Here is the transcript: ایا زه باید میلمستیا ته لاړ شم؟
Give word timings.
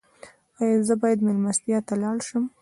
ایا 0.61 0.77
زه 0.87 0.93
باید 1.01 1.19
میلمستیا 1.25 1.79
ته 1.87 1.93
لاړ 2.03 2.17
شم؟ 2.27 2.43